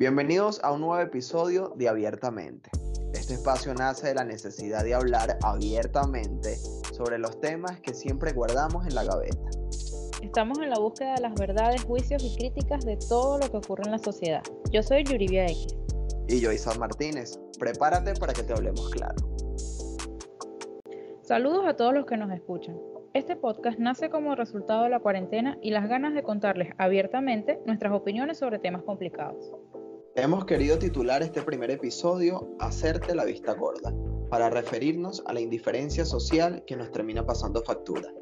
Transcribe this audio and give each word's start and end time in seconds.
Bienvenidos 0.00 0.64
a 0.64 0.72
un 0.72 0.80
nuevo 0.80 0.98
episodio 0.98 1.74
de 1.76 1.86
Abiertamente. 1.86 2.70
Este 3.12 3.34
espacio 3.34 3.74
nace 3.74 4.06
de 4.06 4.14
la 4.14 4.24
necesidad 4.24 4.82
de 4.82 4.94
hablar 4.94 5.36
abiertamente 5.42 6.56
sobre 6.94 7.18
los 7.18 7.38
temas 7.38 7.80
que 7.80 7.92
siempre 7.92 8.32
guardamos 8.32 8.86
en 8.86 8.94
la 8.94 9.04
gaveta. 9.04 9.50
Estamos 10.22 10.58
en 10.60 10.70
la 10.70 10.78
búsqueda 10.78 11.16
de 11.16 11.20
las 11.20 11.34
verdades, 11.34 11.84
juicios 11.84 12.24
y 12.24 12.34
críticas 12.34 12.86
de 12.86 12.96
todo 13.10 13.40
lo 13.40 13.50
que 13.50 13.58
ocurre 13.58 13.82
en 13.84 13.90
la 13.90 13.98
sociedad. 13.98 14.42
Yo 14.72 14.82
soy 14.82 15.04
Yuribia 15.04 15.44
X. 15.44 15.76
Y 16.28 16.40
yo, 16.40 16.50
Isaac 16.50 16.78
Martínez. 16.78 17.38
Prepárate 17.58 18.14
para 18.14 18.32
que 18.32 18.42
te 18.42 18.54
hablemos 18.54 18.88
claro. 18.88 19.16
Saludos 21.20 21.66
a 21.66 21.76
todos 21.76 21.92
los 21.92 22.06
que 22.06 22.16
nos 22.16 22.32
escuchan. 22.32 22.74
Este 23.12 23.36
podcast 23.36 23.78
nace 23.78 24.08
como 24.08 24.34
resultado 24.34 24.84
de 24.84 24.88
la 24.88 25.00
cuarentena 25.00 25.58
y 25.60 25.72
las 25.72 25.88
ganas 25.90 26.14
de 26.14 26.22
contarles 26.22 26.72
abiertamente 26.78 27.60
nuestras 27.66 27.92
opiniones 27.92 28.38
sobre 28.38 28.60
temas 28.60 28.82
complicados. 28.84 29.52
Hemos 30.16 30.44
querido 30.44 30.76
titular 30.76 31.22
este 31.22 31.40
primer 31.42 31.70
episodio 31.70 32.56
Hacerte 32.58 33.14
la 33.14 33.24
vista 33.24 33.54
gorda, 33.54 33.94
para 34.28 34.50
referirnos 34.50 35.22
a 35.26 35.32
la 35.32 35.40
indiferencia 35.40 36.04
social 36.04 36.64
que 36.66 36.74
nos 36.74 36.90
termina 36.90 37.24
pasando 37.24 37.62
factura. 37.62 38.12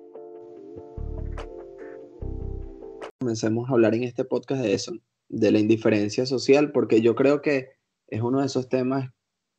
Comencemos 3.19 3.69
a 3.69 3.73
hablar 3.73 3.95
en 3.95 4.05
este 4.05 4.27
podcast 4.27 4.63
de 4.63 4.75
eso, 4.75 4.93
de 5.31 5.51
la 5.51 5.61
indiferencia 5.61 6.27
social, 6.27 6.73
porque 6.73 7.01
yo 7.01 7.15
creo 7.15 7.41
que 7.41 7.71
es 8.09 8.21
uno 8.21 8.41
de 8.41 8.47
esos 8.47 8.69
temas 8.69 9.11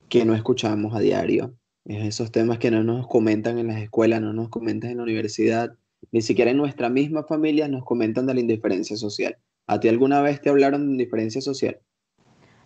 que 0.08 0.24
no 0.24 0.36
escuchamos 0.36 0.94
a 0.94 1.00
diario, 1.00 1.56
es 1.86 2.06
esos 2.06 2.32
temas 2.32 2.60
que 2.60 2.70
no 2.70 2.84
nos 2.84 3.08
comentan 3.08 3.58
en 3.58 3.68
las 3.68 3.82
escuelas, 3.82 4.22
no 4.22 4.34
nos 4.34 4.50
comentan 4.50 4.92
en 4.92 4.98
la 4.98 5.04
universidad, 5.04 5.76
ni 6.12 6.22
siquiera 6.22 6.52
en 6.52 6.58
nuestra 6.58 6.90
misma 6.90 7.24
familia 7.24 7.68
nos 7.68 7.84
comentan 7.84 8.28
de 8.28 8.36
la 8.36 8.40
indiferencia 8.40 8.96
social. 8.98 9.36
¿A 9.66 9.80
ti 9.80 9.88
alguna 9.88 10.22
vez 10.22 10.42
te 10.42 10.50
hablaron 10.50 10.86
de 10.86 10.92
indiferencia 10.92 11.42
social? 11.42 11.80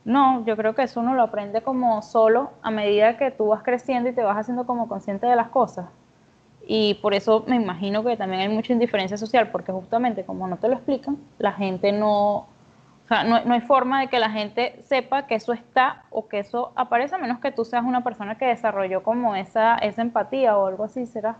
No, 0.06 0.46
yo 0.46 0.58
creo 0.58 0.76
que 0.76 0.84
eso 0.84 1.00
uno 1.00 1.14
lo 1.14 1.24
aprende 1.24 1.62
como 1.62 2.02
solo 2.02 2.52
a 2.62 2.72
medida 2.72 3.18
que 3.18 3.32
tú 3.32 3.48
vas 3.48 3.64
creciendo 3.64 4.10
y 4.10 4.14
te 4.14 4.22
vas 4.22 4.38
haciendo 4.38 4.66
como 4.66 4.88
consciente 4.88 5.28
de 5.28 5.36
las 5.36 5.48
cosas. 5.48 5.86
Y 6.68 6.96
por 6.96 7.14
eso 7.14 7.44
me 7.48 7.56
imagino 7.56 8.04
que 8.04 8.18
también 8.18 8.42
hay 8.42 8.50
mucha 8.50 8.74
indiferencia 8.74 9.18
social, 9.18 9.50
porque 9.52 9.72
justamente 9.72 10.26
como 10.26 10.48
no 10.48 10.58
te 10.58 10.68
lo 10.68 10.76
explican, 10.76 11.18
la 11.38 11.54
gente 11.54 11.92
no, 11.92 12.36
o 12.36 13.08
sea, 13.08 13.24
no, 13.24 13.54
hay 13.54 13.62
forma 13.62 14.02
de 14.02 14.08
que 14.08 14.20
la 14.20 14.30
gente 14.30 14.82
sepa 14.88 15.28
que 15.28 15.36
eso 15.36 15.54
está 15.54 16.04
o 16.10 16.28
que 16.28 16.40
eso 16.40 16.72
aparece, 16.76 17.16
a 17.16 17.18
menos 17.18 17.40
que 17.40 17.52
tú 17.52 17.66
seas 17.66 17.84
una 17.86 18.04
persona 18.04 18.38
que 18.38 18.46
desarrolló 18.46 19.04
como 19.04 19.36
esa, 19.36 19.78
esa 19.78 20.02
empatía 20.02 20.58
o 20.58 20.68
algo 20.68 20.86
así, 20.86 21.06
¿será? 21.06 21.38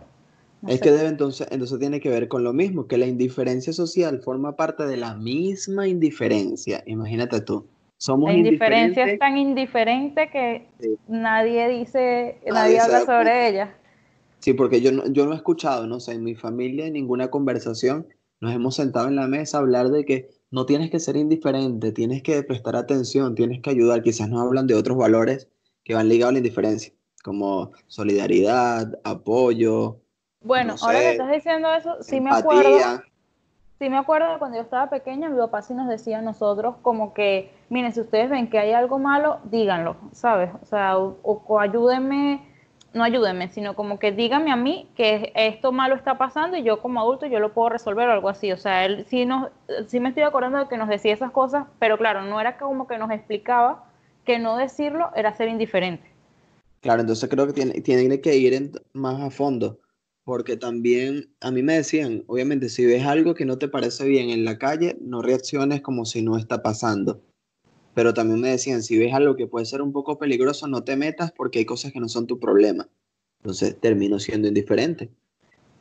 es 0.66 0.80
que 0.80 0.90
debe 0.90 1.08
entonces, 1.08 1.46
entonces 1.50 1.78
tiene 1.78 2.00
que 2.00 2.08
ver 2.08 2.28
con 2.28 2.42
lo 2.42 2.54
mismo, 2.54 2.86
que 2.86 2.96
la 2.96 3.04
indiferencia 3.04 3.74
social 3.74 4.20
forma 4.20 4.56
parte 4.56 4.86
de 4.86 4.96
la 4.96 5.14
misma 5.14 5.86
indiferencia. 5.86 6.82
Imagínate 6.86 7.42
tú 7.42 7.66
la 8.06 8.32
indiferencia 8.32 9.04
es 9.06 9.18
tan 9.18 9.36
indiferente 9.36 10.30
que 10.30 10.68
nadie 11.08 11.68
dice, 11.68 12.38
nadie, 12.46 12.80
habla 12.80 13.00
sobre 13.00 13.48
ella. 13.48 13.76
Sí, 14.40 14.52
porque 14.52 14.80
yo 14.80 14.92
no, 14.92 15.06
yo 15.06 15.24
no 15.26 15.32
he 15.32 15.36
escuchado, 15.36 15.86
no 15.86 16.00
sé, 16.00 16.12
en 16.12 16.24
mi 16.24 16.34
familia, 16.34 16.86
en 16.86 16.92
ninguna 16.92 17.30
conversación, 17.30 18.06
nos 18.40 18.54
hemos 18.54 18.74
sentado 18.74 19.08
en 19.08 19.16
la 19.16 19.26
mesa 19.26 19.56
a 19.56 19.60
hablar 19.60 19.88
de 19.88 20.04
que 20.04 20.28
no 20.50 20.66
tienes 20.66 20.90
que 20.90 21.00
ser 21.00 21.16
indiferente, 21.16 21.92
tienes 21.92 22.22
que 22.22 22.42
prestar 22.42 22.76
atención, 22.76 23.34
tienes 23.34 23.60
que 23.60 23.70
ayudar. 23.70 24.02
Quizás 24.02 24.28
nos 24.28 24.42
hablan 24.42 24.66
de 24.66 24.74
otros 24.74 24.98
valores 24.98 25.48
que 25.82 25.94
van 25.94 26.08
ligados 26.08 26.30
a 26.30 26.32
la 26.32 26.38
indiferencia, 26.38 26.92
como 27.22 27.72
solidaridad, 27.86 28.98
apoyo. 29.02 30.00
Bueno, 30.42 30.74
ahora 30.82 31.00
que 31.00 31.10
estás 31.12 31.32
diciendo 31.32 31.74
eso, 31.74 31.96
sí 32.02 32.20
me 32.20 32.30
acuerdo 32.30 33.02
Sí 33.78 33.90
me 33.90 33.98
acuerdo 33.98 34.32
de 34.32 34.38
cuando 34.38 34.56
yo 34.56 34.62
estaba 34.62 34.88
pequeña, 34.88 35.28
mi 35.28 35.36
papá 35.36 35.60
sí 35.60 35.74
nos 35.74 35.88
decía 35.88 36.18
a 36.18 36.22
nosotros 36.22 36.76
como 36.80 37.12
que, 37.12 37.52
miren, 37.70 37.92
si 37.92 38.00
ustedes 38.00 38.30
ven 38.30 38.48
que 38.48 38.58
hay 38.58 38.72
algo 38.72 39.00
malo, 39.00 39.40
díganlo, 39.50 39.96
¿sabes? 40.12 40.50
O 40.62 40.64
sea, 40.64 40.96
o, 40.96 41.58
ayúdenme, 41.58 42.40
no 42.92 43.02
ayúdenme, 43.02 43.48
sino 43.48 43.74
como 43.74 43.98
que 43.98 44.12
díganme 44.12 44.52
a 44.52 44.56
mí 44.56 44.88
que 44.94 45.32
esto 45.34 45.72
malo 45.72 45.96
está 45.96 46.16
pasando 46.18 46.56
y 46.56 46.62
yo 46.62 46.80
como 46.80 47.00
adulto 47.00 47.26
yo 47.26 47.40
lo 47.40 47.52
puedo 47.52 47.70
resolver 47.70 48.08
o 48.08 48.12
algo 48.12 48.28
así. 48.28 48.52
O 48.52 48.56
sea, 48.56 48.84
él 48.84 49.06
sí, 49.08 49.26
nos, 49.26 49.50
sí 49.88 49.98
me 49.98 50.10
estoy 50.10 50.22
acordando 50.22 50.58
de 50.58 50.68
que 50.68 50.76
nos 50.76 50.88
decía 50.88 51.12
esas 51.12 51.32
cosas, 51.32 51.66
pero 51.80 51.98
claro, 51.98 52.22
no 52.22 52.40
era 52.40 52.56
como 52.58 52.86
que 52.86 52.96
nos 52.96 53.10
explicaba 53.10 53.84
que 54.24 54.38
no 54.38 54.56
decirlo 54.56 55.10
era 55.16 55.34
ser 55.34 55.48
indiferente. 55.48 56.08
Claro, 56.80 57.00
entonces 57.00 57.28
creo 57.28 57.46
que 57.48 57.52
tiene, 57.52 57.72
tiene 57.80 58.20
que 58.20 58.36
ir 58.36 58.70
más 58.92 59.20
a 59.20 59.30
fondo 59.30 59.78
porque 60.24 60.56
también 60.56 61.28
a 61.40 61.50
mí 61.50 61.62
me 61.62 61.74
decían, 61.74 62.24
obviamente, 62.26 62.70
si 62.70 62.84
ves 62.86 63.04
algo 63.04 63.34
que 63.34 63.44
no 63.44 63.58
te 63.58 63.68
parece 63.68 64.06
bien 64.06 64.30
en 64.30 64.44
la 64.44 64.58
calle, 64.58 64.96
no 65.00 65.20
reacciones 65.20 65.82
como 65.82 66.06
si 66.06 66.22
no 66.22 66.38
está 66.38 66.62
pasando. 66.62 67.20
Pero 67.92 68.14
también 68.14 68.40
me 68.40 68.48
decían, 68.48 68.82
si 68.82 68.98
ves 68.98 69.12
algo 69.12 69.36
que 69.36 69.46
puede 69.46 69.66
ser 69.66 69.82
un 69.82 69.92
poco 69.92 70.18
peligroso, 70.18 70.66
no 70.66 70.82
te 70.82 70.96
metas 70.96 71.30
porque 71.30 71.60
hay 71.60 71.66
cosas 71.66 71.92
que 71.92 72.00
no 72.00 72.08
son 72.08 72.26
tu 72.26 72.40
problema. 72.40 72.88
Entonces 73.40 73.78
termino 73.78 74.18
siendo 74.18 74.48
indiferente. 74.48 75.10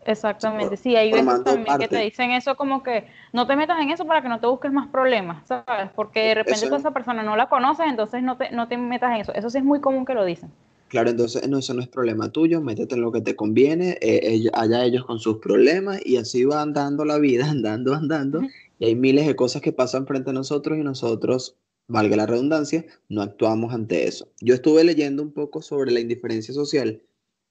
Exactamente, 0.06 0.76
sí, 0.76 0.98
hay 0.98 1.14
veces 1.14 1.46
también 1.46 1.78
que 1.78 1.88
te 1.88 2.00
dicen 2.00 2.32
eso 2.32 2.56
como 2.56 2.84
que 2.84 3.08
no 3.32 3.48
te 3.48 3.56
metas 3.56 3.80
en 3.80 3.90
eso 3.90 4.06
para 4.06 4.22
que 4.22 4.28
no 4.28 4.42
te 4.42 4.48
busques 4.48 4.70
más 4.70 4.90
problemas, 4.90 5.48
¿sabes? 5.48 5.90
Porque 5.96 6.20
de 6.28 6.36
repente 6.36 6.68
tú 6.68 6.76
a 6.76 6.78
esa 6.78 6.92
persona 6.92 7.24
no 7.24 7.38
la 7.38 7.48
conoces, 7.48 7.86
entonces 7.88 8.22
no 8.22 8.36
te, 8.36 8.52
no 8.52 8.68
te 8.68 8.76
metas 8.76 9.12
en 9.16 9.22
eso. 9.22 9.34
Eso 9.34 9.50
sí 9.50 9.60
es 9.60 9.64
muy 9.64 9.80
común 9.80 10.06
que 10.06 10.14
lo 10.14 10.26
dicen. 10.26 10.52
Claro, 10.94 11.10
entonces 11.10 11.50
no, 11.50 11.58
eso 11.58 11.74
no 11.74 11.82
es 11.82 11.88
problema 11.88 12.32
tuyo, 12.32 12.62
métete 12.62 12.94
en 12.94 13.02
lo 13.02 13.12
que 13.12 13.22
te 13.22 13.36
conviene, 13.36 13.98
eh, 14.00 14.48
allá 14.54 14.86
ellos 14.86 15.04
con 15.06 15.18
sus 15.18 15.40
problemas 15.40 16.00
y 16.06 16.18
así 16.18 16.46
va 16.46 16.62
andando 16.62 17.04
la 17.04 17.18
vida, 17.18 17.46
andando, 17.50 17.96
andando, 17.96 18.42
y 18.78 18.86
hay 18.86 18.96
miles 18.96 19.26
de 19.26 19.36
cosas 19.36 19.64
que 19.64 19.72
pasan 19.72 20.06
frente 20.06 20.30
a 20.30 20.34
nosotros 20.34 20.78
y 20.78 20.84
nosotros, 20.84 21.58
valga 21.88 22.16
la 22.16 22.28
redundancia, 22.28 22.86
no 23.10 23.24
actuamos 23.24 23.74
ante 23.74 24.08
eso. 24.08 24.32
Yo 24.40 24.54
estuve 24.54 24.84
leyendo 24.84 25.24
un 25.24 25.32
poco 25.32 25.64
sobre 25.64 25.90
la 25.90 26.00
indiferencia 26.00 26.54
social 26.54 27.02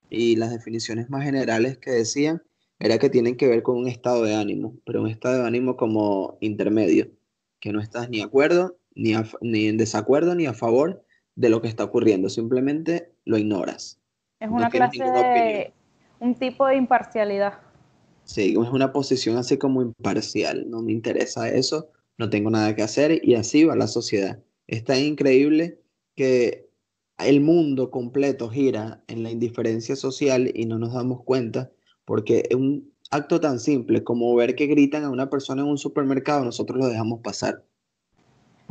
y 0.08 0.36
las 0.36 0.52
definiciones 0.52 1.10
más 1.10 1.24
generales 1.24 1.78
que 1.78 1.90
decían 1.90 2.44
era 2.78 2.98
que 2.98 3.10
tienen 3.10 3.36
que 3.36 3.48
ver 3.48 3.64
con 3.64 3.76
un 3.76 3.88
estado 3.88 4.22
de 4.22 4.36
ánimo, 4.36 4.78
pero 4.86 5.02
un 5.02 5.08
estado 5.08 5.42
de 5.42 5.48
ánimo 5.48 5.76
como 5.76 6.38
intermedio, 6.40 7.10
que 7.58 7.72
no 7.72 7.80
estás 7.80 8.08
ni 8.08 8.20
acuerdo, 8.20 8.76
ni, 8.94 9.14
ni 9.40 9.66
en 9.66 9.78
desacuerdo, 9.78 10.36
ni 10.36 10.46
a 10.46 10.54
favor 10.54 11.02
de 11.34 11.48
lo 11.48 11.62
que 11.62 11.68
está 11.68 11.84
ocurriendo, 11.84 12.28
simplemente 12.28 13.12
lo 13.24 13.38
ignoras. 13.38 13.98
Es 14.40 14.50
una 14.50 14.70
clase 14.70 15.02
de 15.02 15.72
un 16.20 16.34
tipo 16.34 16.66
de 16.66 16.76
imparcialidad. 16.76 17.60
Sí, 18.24 18.50
es 18.52 18.70
una 18.70 18.92
posición 18.92 19.36
así 19.36 19.58
como 19.58 19.82
imparcial, 19.82 20.70
no 20.70 20.82
me 20.82 20.92
interesa 20.92 21.48
eso, 21.48 21.90
no 22.18 22.30
tengo 22.30 22.50
nada 22.50 22.74
que 22.76 22.82
hacer 22.82 23.20
y 23.24 23.34
así 23.34 23.64
va 23.64 23.74
la 23.76 23.88
sociedad. 23.88 24.40
Es 24.66 24.84
tan 24.84 24.98
increíble 24.98 25.80
que 26.14 26.68
el 27.18 27.40
mundo 27.40 27.90
completo 27.90 28.48
gira 28.48 29.02
en 29.08 29.22
la 29.22 29.30
indiferencia 29.30 29.96
social 29.96 30.50
y 30.54 30.66
no 30.66 30.78
nos 30.78 30.94
damos 30.94 31.22
cuenta 31.24 31.70
porque 32.04 32.44
es 32.48 32.56
un 32.56 32.92
acto 33.10 33.40
tan 33.40 33.58
simple 33.58 34.04
como 34.04 34.34
ver 34.34 34.54
que 34.54 34.66
gritan 34.66 35.04
a 35.04 35.10
una 35.10 35.30
persona 35.30 35.62
en 35.62 35.68
un 35.68 35.78
supermercado, 35.78 36.44
nosotros 36.44 36.78
lo 36.78 36.88
dejamos 36.88 37.20
pasar 37.20 37.64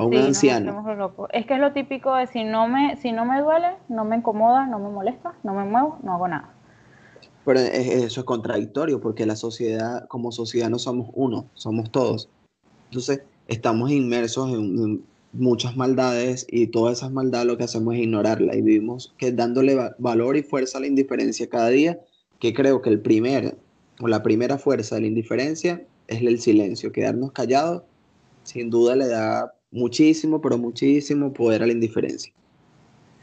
a 0.02 0.06
un 0.06 0.16
anciano. 0.16 0.84
Es 1.32 1.46
que 1.46 1.54
es 1.54 1.60
lo 1.60 1.74
típico 1.74 2.16
de 2.16 2.28
si 2.28 2.44
no 2.44 2.68
me, 2.68 2.98
si 2.98 3.12
no 3.12 3.26
me 3.26 3.40
duele, 3.40 3.68
no 3.88 4.04
me 4.04 4.18
incomoda, 4.18 4.66
no 4.66 4.80
me 4.80 4.90
molesta, 4.90 5.34
no 5.44 5.54
me 5.54 5.64
muevo, 5.64 6.00
no 6.04 6.14
hago 6.14 6.28
nada. 6.28 6.50
Pero 7.46 7.60
eso 7.60 8.22
es 8.22 8.26
contradictorio 8.26 9.00
porque 9.00 9.26
la 9.26 9.36
sociedad, 9.36 10.08
como 10.08 10.32
sociedad 10.32 10.70
no 10.70 10.80
somos 10.80 11.10
uno, 11.14 11.46
somos 11.54 11.92
todos. 11.92 12.30
Entonces 12.90 13.24
estamos 13.48 13.92
inmersos 13.92 14.52
en, 14.52 15.04
muchas 15.34 15.78
maldades 15.78 16.46
y 16.50 16.68
todas 16.68 16.98
esas 16.98 17.10
maldades 17.10 17.48
lo 17.48 17.58
que 17.58 17.64
hacemos 17.64 17.94
es 17.96 18.02
ignorarla 18.02 18.54
y 18.54 18.62
vivimos 18.62 19.14
que 19.18 19.32
dándole 19.32 19.94
valor 19.98 20.36
y 20.36 20.44
fuerza 20.44 20.78
a 20.78 20.82
la 20.82 20.88
indiferencia 20.88 21.48
cada 21.48 21.70
día, 21.70 22.02
que 22.40 22.54
creo 22.54 22.82
que 22.82 22.90
el 22.90 23.00
primer 23.00 23.58
o 24.02 24.10
la 24.10 24.24
primera 24.24 24.58
fuerza 24.58 24.96
de 24.96 25.02
la 25.02 25.08
indiferencia 25.08 25.86
es 26.10 26.22
el 26.22 26.42
silencio, 26.42 26.92
quedarnos 26.92 27.32
callados, 27.32 27.84
sin 28.44 28.70
duda 28.70 28.98
le 28.98 29.08
da 29.08 29.54
muchísimo, 29.72 30.42
pero 30.42 30.58
muchísimo 30.58 31.32
poder 31.32 31.64
a 31.64 31.66
la 31.66 31.72
indiferencia. 31.72 32.34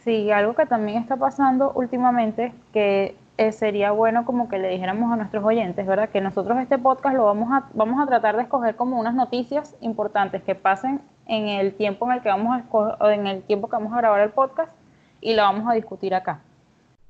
Sí, 0.05 0.31
algo 0.31 0.55
que 0.55 0.67
también 0.67 0.99
está 0.99 1.17
pasando 1.17 1.73
últimamente, 1.75 2.53
que 2.73 3.15
eh, 3.37 3.53
sería 3.53 3.93
bueno 3.93 4.25
como 4.25 4.49
que 4.49 4.59
le 4.59 4.69
dijéramos 4.69 5.12
a 5.12 5.17
nuestros 5.17 5.45
oyentes, 5.45 5.87
¿verdad? 5.87 6.09
Que 6.09 6.21
nosotros 6.21 6.59
este 6.59 6.79
podcast 6.79 7.15
lo 7.15 7.27
vamos 7.27 7.53
a, 7.53 7.69
vamos 7.75 8.00
a 8.00 8.06
tratar 8.06 8.37
de 8.37 8.43
escoger 8.43 8.75
como 8.75 8.99
unas 8.99 9.15
noticias 9.15 9.77
importantes 9.81 10.43
que 10.43 10.55
pasen 10.55 11.00
en 11.27 11.49
el 11.49 11.75
tiempo 11.75 12.06
en 12.06 12.12
el 12.12 12.23
que 12.23 12.31
vamos 12.31 12.62
a 12.99 13.12
en 13.12 13.27
el 13.27 13.43
tiempo 13.43 13.69
que 13.69 13.77
vamos 13.77 13.93
a 13.93 13.99
grabar 13.99 14.23
el 14.23 14.31
podcast 14.31 14.73
y 15.21 15.35
la 15.35 15.43
vamos 15.44 15.71
a 15.71 15.75
discutir 15.75 16.15
acá. 16.15 16.41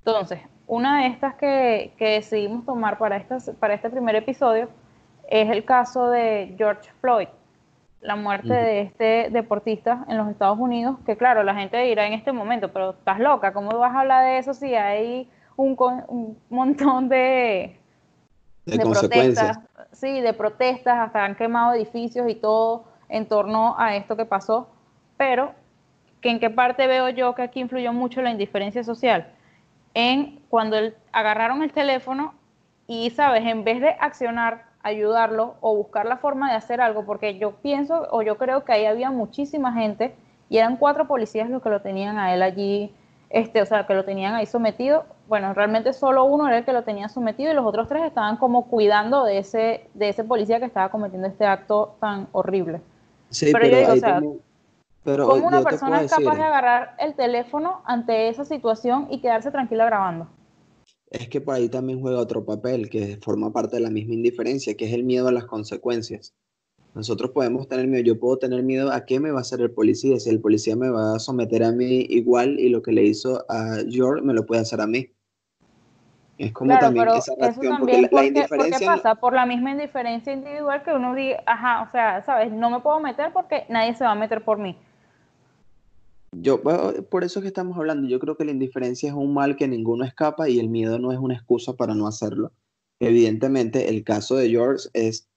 Entonces, 0.04 0.40
una 0.66 1.02
de 1.02 1.06
estas 1.06 1.34
que, 1.36 1.94
que 1.96 2.10
decidimos 2.10 2.66
tomar 2.66 2.98
para, 2.98 3.16
estas, 3.16 3.50
para 3.58 3.74
este 3.74 3.88
primer 3.88 4.16
episodio 4.16 4.68
es 5.30 5.48
el 5.50 5.64
caso 5.64 6.10
de 6.10 6.54
George 6.58 6.90
Floyd, 7.00 7.28
la 8.00 8.16
muerte 8.16 8.52
de 8.52 8.80
este 8.82 9.28
deportista 9.30 10.04
en 10.08 10.18
los 10.18 10.28
Estados 10.28 10.58
Unidos, 10.58 10.98
que 11.04 11.16
claro, 11.16 11.42
la 11.42 11.54
gente 11.54 11.76
dirá 11.82 12.06
en 12.06 12.12
este 12.12 12.32
momento, 12.32 12.72
pero 12.72 12.90
estás 12.90 13.18
loca, 13.18 13.52
¿cómo 13.52 13.76
vas 13.76 13.94
a 13.94 14.00
hablar 14.00 14.24
de 14.24 14.38
eso 14.38 14.54
si 14.54 14.74
hay 14.74 15.28
un, 15.56 15.76
un 16.08 16.38
montón 16.48 17.08
de, 17.08 17.78
de, 18.66 18.78
protestas? 18.78 19.58
Sí, 19.92 20.20
de 20.20 20.32
protestas, 20.32 20.98
hasta 20.98 21.24
han 21.24 21.34
quemado 21.34 21.74
edificios 21.74 22.28
y 22.28 22.36
todo 22.36 22.84
en 23.08 23.26
torno 23.26 23.74
a 23.78 23.96
esto 23.96 24.16
que 24.16 24.24
pasó, 24.24 24.68
pero 25.16 25.52
que 26.20 26.30
en 26.30 26.40
qué 26.40 26.50
parte 26.50 26.86
veo 26.86 27.08
yo 27.08 27.34
que 27.34 27.42
aquí 27.42 27.60
influyó 27.60 27.92
mucho 27.92 28.22
la 28.22 28.30
indiferencia 28.30 28.84
social. 28.84 29.32
En 29.94 30.40
cuando 30.48 30.76
agarraron 31.12 31.62
el 31.62 31.72
teléfono 31.72 32.34
y, 32.86 33.10
¿sabes? 33.10 33.44
En 33.44 33.64
vez 33.64 33.80
de 33.80 33.90
accionar, 34.00 34.66
ayudarlo 34.82 35.54
o 35.60 35.74
buscar 35.74 36.06
la 36.06 36.16
forma 36.16 36.50
de 36.50 36.56
hacer 36.56 36.80
algo, 36.80 37.04
porque 37.04 37.38
yo 37.38 37.52
pienso 37.52 38.06
o 38.10 38.22
yo 38.22 38.38
creo 38.38 38.64
que 38.64 38.72
ahí 38.72 38.86
había 38.86 39.10
muchísima 39.10 39.72
gente 39.72 40.14
y 40.48 40.58
eran 40.58 40.76
cuatro 40.76 41.06
policías 41.06 41.50
los 41.50 41.62
que 41.62 41.68
lo 41.68 41.82
tenían 41.82 42.18
a 42.18 42.34
él 42.34 42.42
allí, 42.42 42.94
este, 43.30 43.60
o 43.60 43.66
sea, 43.66 43.86
que 43.86 43.94
lo 43.94 44.04
tenían 44.04 44.34
ahí 44.34 44.46
sometido. 44.46 45.04
Bueno, 45.26 45.52
realmente 45.52 45.92
solo 45.92 46.24
uno 46.24 46.48
era 46.48 46.58
el 46.58 46.64
que 46.64 46.72
lo 46.72 46.84
tenía 46.84 47.08
sometido 47.08 47.52
y 47.52 47.54
los 47.54 47.66
otros 47.66 47.88
tres 47.88 48.04
estaban 48.04 48.36
como 48.38 48.66
cuidando 48.66 49.24
de 49.24 49.38
ese, 49.38 49.88
de 49.94 50.08
ese 50.08 50.24
policía 50.24 50.58
que 50.58 50.66
estaba 50.66 50.90
cometiendo 50.90 51.28
este 51.28 51.44
acto 51.44 51.96
tan 52.00 52.28
horrible. 52.32 52.80
Sí, 53.28 53.50
pero, 53.52 53.66
yo 53.66 53.76
digo, 53.76 53.92
o 53.92 53.96
sea, 53.96 54.22
¿cómo 55.04 55.46
una 55.46 55.62
persona 55.62 56.00
es 56.00 56.10
capaz 56.10 56.36
de 56.36 56.42
agarrar 56.42 56.94
el 56.98 57.14
teléfono 57.14 57.82
ante 57.84 58.28
esa 58.28 58.46
situación 58.46 59.08
y 59.10 59.20
quedarse 59.20 59.50
tranquila 59.50 59.84
grabando? 59.84 60.28
Es 61.10 61.28
que 61.28 61.40
por 61.40 61.54
ahí 61.54 61.68
también 61.68 62.00
juega 62.00 62.18
otro 62.18 62.44
papel 62.44 62.90
que 62.90 63.18
forma 63.22 63.52
parte 63.52 63.76
de 63.76 63.82
la 63.82 63.90
misma 63.90 64.14
indiferencia, 64.14 64.76
que 64.76 64.86
es 64.86 64.92
el 64.92 65.04
miedo 65.04 65.28
a 65.28 65.32
las 65.32 65.46
consecuencias. 65.46 66.34
Nosotros 66.94 67.30
podemos 67.30 67.68
tener 67.68 67.86
miedo, 67.86 68.02
yo 68.02 68.18
puedo 68.18 68.38
tener 68.38 68.62
miedo 68.62 68.92
a 68.92 69.04
qué 69.04 69.20
me 69.20 69.30
va 69.30 69.38
a 69.38 69.42
hacer 69.42 69.60
el 69.60 69.70
policía, 69.70 70.18
si 70.18 70.30
el 70.30 70.40
policía 70.40 70.76
me 70.76 70.90
va 70.90 71.14
a 71.14 71.18
someter 71.18 71.62
a 71.62 71.72
mí 71.72 72.06
igual 72.08 72.58
y 72.58 72.68
lo 72.68 72.82
que 72.82 72.92
le 72.92 73.04
hizo 73.04 73.44
a 73.48 73.78
George 73.88 74.24
me 74.24 74.34
lo 74.34 74.44
puede 74.44 74.62
hacer 74.62 74.80
a 74.80 74.86
mí. 74.86 75.10
Es 76.38 76.52
como 76.52 76.78
también 76.78 77.08
esa 77.08 77.34
reacción, 77.38 77.78
porque 77.78 78.08
la, 78.10 78.24
indiferencia... 78.24 78.78
¿Por 78.78 78.78
qué 78.78 78.86
pasa? 78.86 79.14
Por 79.16 79.32
la 79.32 79.44
misma 79.44 79.72
indiferencia 79.72 80.32
individual 80.32 80.82
que 80.84 80.92
uno 80.92 81.14
dice, 81.14 81.38
ajá, 81.46 81.82
o 81.82 81.90
sea, 81.90 82.22
¿sabes? 82.24 82.52
No 82.52 82.70
me 82.70 82.80
puedo 82.80 83.00
meter 83.00 83.32
porque 83.32 83.64
nadie 83.68 83.94
se 83.94 84.04
va 84.04 84.12
a 84.12 84.14
meter 84.14 84.44
por 84.44 84.58
mí. 84.58 84.76
Yo, 86.32 86.62
por 86.62 87.24
eso 87.24 87.38
es 87.38 87.42
que 87.42 87.48
estamos 87.48 87.76
hablando, 87.76 88.08
yo 88.08 88.18
creo 88.18 88.36
que 88.36 88.44
la 88.44 88.50
indiferencia 88.50 89.08
es 89.08 89.14
un 89.14 89.32
mal 89.32 89.56
que 89.56 89.66
ninguno 89.66 90.04
escapa 90.04 90.48
y 90.48 90.58
el 90.58 90.68
miedo 90.68 90.98
no 90.98 91.12
es 91.12 91.18
una 91.18 91.34
excusa 91.34 91.74
para 91.74 91.94
no 91.94 92.06
hacerlo. 92.06 92.52
Evidentemente, 93.00 93.88
el 93.88 94.04
caso 94.04 94.36
de 94.36 94.50
George 94.50 94.88
es 94.92 95.28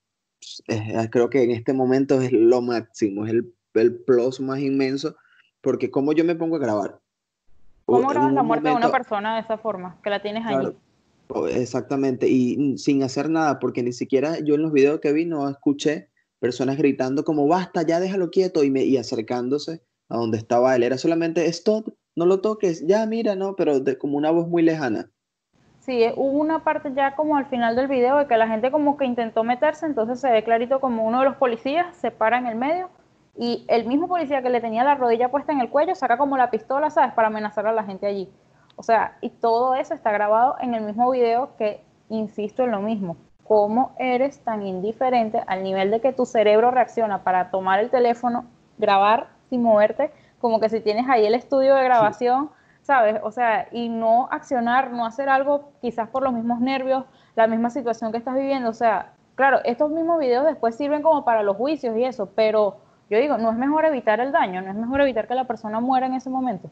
Ah, 0.95 1.07
creo 1.09 1.29
que 1.29 1.43
en 1.43 1.51
este 1.51 1.73
momento 1.73 2.19
es 2.21 2.31
lo 2.31 2.61
máximo, 2.61 3.25
es 3.25 3.31
el, 3.31 3.53
el 3.75 3.95
plus 3.95 4.39
más 4.39 4.59
inmenso, 4.59 5.15
porque 5.61 5.91
como 5.91 6.13
yo 6.13 6.25
me 6.25 6.35
pongo 6.35 6.55
a 6.55 6.59
grabar. 6.59 6.99
¿Cómo 7.85 8.07
grabas 8.07 8.33
la 8.33 8.43
muerte 8.43 8.69
de 8.69 8.75
una 8.75 8.91
persona 8.91 9.35
de 9.35 9.41
esa 9.41 9.57
forma? 9.57 9.99
Que 10.03 10.09
la 10.09 10.21
tienes 10.21 10.45
ahí. 10.45 10.75
Exactamente, 11.51 12.27
y 12.27 12.77
sin 12.77 13.03
hacer 13.03 13.29
nada, 13.29 13.59
porque 13.59 13.83
ni 13.83 13.93
siquiera 13.93 14.39
yo 14.39 14.55
en 14.55 14.63
los 14.63 14.73
videos 14.73 14.99
que 14.99 15.13
vi 15.13 15.25
no 15.25 15.47
escuché 15.47 16.09
personas 16.39 16.77
gritando 16.77 17.23
como 17.23 17.47
basta, 17.47 17.83
ya 17.83 17.99
déjalo 17.99 18.31
quieto 18.31 18.63
y, 18.63 18.71
me, 18.71 18.83
y 18.83 18.97
acercándose 18.97 19.81
a 20.11 20.17
donde 20.17 20.37
estaba 20.37 20.75
él. 20.75 20.83
Era 20.83 20.97
solamente 20.97 21.45
stop, 21.47 21.93
no 22.15 22.25
lo 22.25 22.41
toques, 22.41 22.85
ya 22.85 23.05
mira, 23.05 23.35
no, 23.35 23.55
pero 23.55 23.79
de, 23.79 23.97
como 23.97 24.17
una 24.17 24.29
voz 24.29 24.47
muy 24.47 24.61
lejana. 24.61 25.09
Sí, 25.79 26.05
hubo 26.15 26.39
una 26.39 26.63
parte 26.63 26.91
ya 26.93 27.15
como 27.15 27.37
al 27.37 27.47
final 27.47 27.75
del 27.75 27.87
video 27.87 28.17
de 28.17 28.27
que 28.27 28.37
la 28.37 28.47
gente 28.47 28.69
como 28.69 28.97
que 28.97 29.05
intentó 29.05 29.43
meterse, 29.43 29.87
entonces 29.87 30.19
se 30.19 30.29
ve 30.29 30.43
clarito 30.43 30.79
como 30.79 31.07
uno 31.07 31.19
de 31.19 31.25
los 31.25 31.37
policías 31.37 31.95
se 31.95 32.11
para 32.11 32.37
en 32.37 32.45
el 32.45 32.55
medio 32.55 32.89
y 33.35 33.65
el 33.67 33.87
mismo 33.87 34.07
policía 34.07 34.43
que 34.43 34.49
le 34.49 34.61
tenía 34.61 34.83
la 34.83 34.95
rodilla 34.95 35.31
puesta 35.31 35.53
en 35.53 35.61
el 35.61 35.69
cuello 35.69 35.95
saca 35.95 36.17
como 36.17 36.37
la 36.37 36.51
pistola, 36.51 36.91
¿sabes? 36.91 37.13
Para 37.13 37.29
amenazar 37.29 37.65
a 37.65 37.71
la 37.71 37.83
gente 37.83 38.05
allí. 38.05 38.29
O 38.75 38.83
sea, 38.83 39.17
y 39.21 39.29
todo 39.29 39.73
eso 39.75 39.93
está 39.93 40.11
grabado 40.11 40.55
en 40.59 40.75
el 40.75 40.83
mismo 40.83 41.09
video 41.09 41.55
que, 41.57 41.81
insisto 42.09 42.63
en 42.63 42.71
lo 42.71 42.81
mismo, 42.81 43.17
¿cómo 43.43 43.95
eres 43.97 44.39
tan 44.43 44.65
indiferente 44.65 45.41
al 45.47 45.63
nivel 45.63 45.89
de 45.89 46.01
que 46.01 46.13
tu 46.13 46.25
cerebro 46.25 46.69
reacciona 46.69 47.23
para 47.23 47.49
tomar 47.49 47.79
el 47.79 47.89
teléfono, 47.89 48.45
grabar 48.77 49.29
sin 49.51 49.61
moverte, 49.61 50.11
como 50.39 50.59
que 50.59 50.69
si 50.69 50.79
tienes 50.79 51.07
ahí 51.07 51.27
el 51.27 51.35
estudio 51.35 51.75
de 51.75 51.83
grabación? 51.83 52.49
¿sabes? 52.83 53.17
O 53.23 53.31
sea, 53.31 53.67
y 53.71 53.89
no 53.89 54.27
accionar, 54.31 54.91
no 54.91 55.05
hacer 55.05 55.29
algo 55.29 55.71
quizás 55.81 56.09
por 56.09 56.23
los 56.23 56.33
mismos 56.33 56.59
nervios, 56.59 57.05
la 57.35 57.47
misma 57.47 57.69
situación 57.69 58.11
que 58.11 58.17
estás 58.17 58.35
viviendo. 58.35 58.69
O 58.69 58.73
sea, 58.73 59.13
claro, 59.35 59.59
estos 59.63 59.91
mismos 59.91 60.19
videos 60.19 60.45
después 60.45 60.75
sirven 60.75 61.01
como 61.01 61.23
para 61.23 61.43
los 61.43 61.57
juicios 61.57 61.95
y 61.97 62.03
eso, 62.03 62.29
pero 62.35 62.77
yo 63.09 63.19
digo, 63.19 63.37
no 63.37 63.51
es 63.51 63.57
mejor 63.57 63.85
evitar 63.85 64.19
el 64.19 64.31
daño, 64.31 64.61
no 64.61 64.69
es 64.69 64.75
mejor 64.75 65.01
evitar 65.01 65.27
que 65.27 65.35
la 65.35 65.47
persona 65.47 65.79
muera 65.79 66.07
en 66.07 66.15
ese 66.15 66.29
momento. 66.29 66.69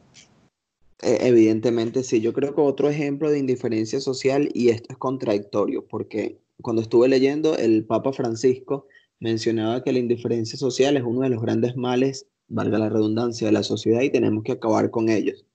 E, 1.02 1.28
evidentemente 1.28 2.04
sí, 2.04 2.22
yo 2.22 2.34
creo 2.34 2.56
que 2.56 2.62
otro 2.62 2.90
ejemplo 2.90 3.30
de 3.30 3.40
indiferencia 3.40 4.00
social, 4.00 4.50
y 4.54 4.70
esto 4.70 4.88
es 4.92 4.98
contradictorio, 4.98 5.86
porque 5.88 6.40
cuando 6.62 6.82
estuve 6.82 7.08
leyendo, 7.08 7.56
el 7.56 7.86
Papa 7.86 8.12
Francisco 8.14 8.88
mencionaba 9.20 9.84
que 9.84 9.94
la 9.94 10.00
indiferencia 10.00 10.58
social 10.58 10.98
es 10.98 11.04
uno 11.04 11.22
de 11.22 11.30
los 11.30 11.42
grandes 11.42 11.76
males, 11.76 12.26
valga 12.50 12.78
la 12.80 12.90
redundancia, 12.90 13.48
de 13.48 13.54
la 13.54 13.64
sociedad 13.64 14.02
y 14.02 14.10
tenemos 14.10 14.44
que 14.44 14.54
acabar 14.54 14.90
con 14.92 15.10
ellos 15.10 15.46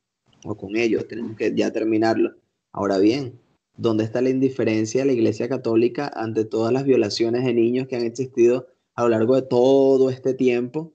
o 0.44 0.56
con 0.56 0.76
ellos, 0.76 1.06
tenemos 1.08 1.37
que 1.37 1.55
ya 1.55 1.73
terminarlo. 1.73 2.35
Ahora 2.73 2.99
bien, 2.99 3.41
¿dónde 3.76 4.05
está 4.05 4.20
la 4.20 4.31
indiferencia 4.31 5.00
de 5.00 5.06
la 5.06 5.12
Iglesia 5.12 5.49
Católica 5.49 6.11
ante 6.14 6.44
todas 6.44 6.73
las 6.73 6.85
violaciones 6.85 7.44
de 7.44 7.55
niños 7.55 7.88
que 7.88 7.96
han 7.96 8.05
existido 8.05 8.69
a 8.94 9.02
lo 9.02 9.08
largo 9.11 9.35
de 9.37 9.43
todo 9.43 10.11
este 10.11 10.35
tiempo? 10.35 10.93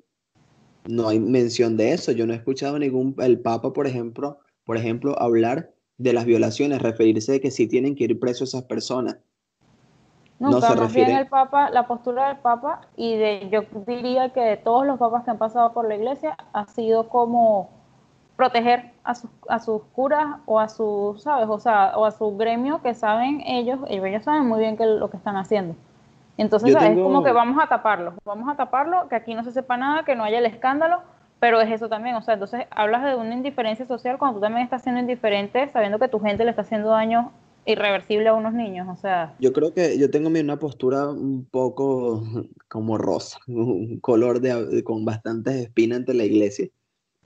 No 0.88 1.10
hay 1.10 1.19
mención 1.19 1.78
de 1.78 1.94
eso. 1.94 2.12
Yo 2.12 2.25
no 2.25 2.34
he 2.34 2.38
escuchado 2.38 2.80
ningún, 2.80 3.16
el 3.19 3.40
Papa, 3.40 3.74
por 3.74 3.88
ejemplo, 3.88 4.40
por 4.63 4.78
ejemplo, 4.78 5.19
hablar 5.19 5.74
de 5.98 6.13
las 6.13 6.25
violaciones, 6.25 6.81
referirse 6.81 7.34
de 7.34 7.42
que 7.42 7.51
sí 7.51 7.68
tienen 7.68 7.96
que 7.96 8.06
ir 8.06 8.19
presos 8.19 8.50
esas 8.50 8.63
personas. 8.63 9.18
No, 10.39 10.51
no 10.51 10.62
se 10.62 10.75
refiere... 10.75 11.13
el 11.15 11.27
Papa, 11.27 11.69
la 11.69 11.86
postura 11.86 12.30
del 12.30 12.38
Papa 12.38 12.81
y 12.95 13.18
de, 13.18 13.50
yo 13.50 13.63
diría 13.86 14.30
que 14.30 14.41
de 14.41 14.57
todos 14.57 14.86
los 14.86 14.97
papas 14.97 15.24
que 15.24 15.31
han 15.31 15.38
pasado 15.38 15.74
por 15.74 15.88
la 15.88 15.95
Iglesia 15.95 16.38
ha 16.53 16.65
sido 16.65 17.09
como 17.09 17.69
proteger 18.38 18.94
a 19.03 19.15
sus, 19.15 19.30
a 19.50 19.59
sus 19.59 19.81
curas 19.94 20.38
o 20.45 20.62
a 20.62 20.69
sus, 20.69 21.24
¿sabes? 21.24 21.50
O 21.50 21.59
sea, 21.59 21.91
o 21.97 22.06
a 22.06 22.12
su 22.12 22.38
gremio 22.38 22.81
que 22.81 22.94
saben 22.94 23.41
ellos, 23.45 23.80
ellos 23.89 24.24
saben 24.24 24.47
muy 24.47 24.59
bien 24.59 24.77
que 24.77 24.86
lo 24.86 25.09
que 25.09 25.18
están 25.18 25.36
haciendo. 25.36 25.75
Entonces, 26.38 26.74
es 26.74 26.97
como 26.97 27.21
que 27.21 27.33
vamos 27.33 27.62
a 27.62 27.68
taparlo, 27.68 28.13
vamos 28.24 28.47
a 28.47 28.56
taparlo, 28.56 29.09
que 29.09 29.15
aquí 29.15 29.36
no 29.36 29.44
se 29.44 29.51
sepa 29.51 29.75
nada, 29.75 30.03
que 30.03 30.15
no 30.15 30.24
haya 30.24 30.38
el 30.38 30.45
escándalo, 30.45 31.01
pero 31.41 31.59
es 31.59 31.69
eso 31.69 31.89
también, 31.89 32.15
o 32.15 32.21
sea, 32.21 32.36
entonces 32.36 32.65
hablas 32.71 33.03
de 33.03 33.15
una 33.15 33.33
indiferencia 33.33 33.86
social 33.86 34.18
cuando 34.18 34.39
tú 34.39 34.41
también 34.41 34.63
estás 34.63 34.83
siendo 34.83 35.01
indiferente 35.01 35.68
sabiendo 35.68 36.00
que 36.00 36.07
tu 36.07 36.19
gente 36.21 36.45
le 36.45 36.51
está 36.51 36.62
haciendo 36.62 36.89
daño 36.91 37.31
irreversible 37.71 38.27
a 38.30 38.33
unos 38.33 38.54
niños, 38.54 38.88
o 38.89 39.00
sea. 39.00 39.36
Yo 39.39 39.54
creo 39.54 39.74
que 39.74 39.98
yo 39.98 40.10
tengo 40.10 40.30
una 40.30 40.60
postura 40.60 41.07
un 41.07 41.45
poco 41.45 42.24
como 42.68 42.98
rosa, 42.98 43.39
un 43.48 44.00
color 44.00 44.42
de, 44.42 44.83
con 44.83 45.06
bastantes 45.06 45.55
espinas 45.55 46.00
ante 46.00 46.13
la 46.13 46.24
iglesia, 46.24 46.67